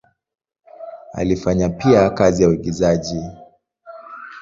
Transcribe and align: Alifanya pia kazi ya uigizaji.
Alifanya 1.13 1.69
pia 1.69 2.09
kazi 2.09 2.43
ya 2.43 2.49
uigizaji. 2.49 3.23